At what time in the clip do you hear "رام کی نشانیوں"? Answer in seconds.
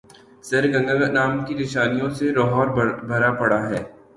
1.15-2.09